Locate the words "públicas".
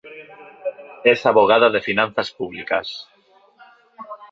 2.31-2.91